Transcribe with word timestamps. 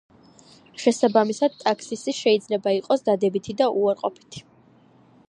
შესაბამისად 0.83 1.59
ტაქსისი 1.59 2.15
შეიძლება 2.21 2.75
იყოს 2.79 3.07
დადებითი 3.11 3.59
და 3.63 3.71
უარყოფითი. 3.83 4.47